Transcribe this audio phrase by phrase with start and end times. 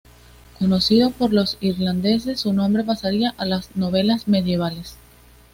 [0.57, 4.97] Conocido por los irlandeses, su nombre pasaría a las novelas medievales.